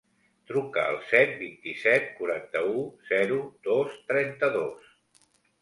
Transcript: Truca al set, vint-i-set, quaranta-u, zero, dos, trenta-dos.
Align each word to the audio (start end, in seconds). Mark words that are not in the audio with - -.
Truca 0.51 0.85
al 0.93 0.97
set, 1.09 1.35
vint-i-set, 1.41 2.09
quaranta-u, 2.21 2.81
zero, 3.13 3.39
dos, 3.69 4.03
trenta-dos. 4.11 4.93